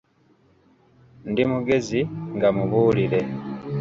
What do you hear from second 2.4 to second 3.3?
mubuulire."